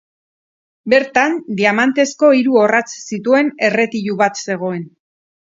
[0.93, 4.83] Bertan diamantezko hiru orratz zituen erretilu bat zegoen.